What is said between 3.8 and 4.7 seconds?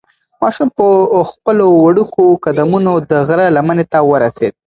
ته ورسېد.